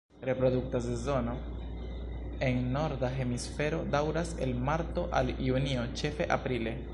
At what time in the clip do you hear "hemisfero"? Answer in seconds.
3.19-3.83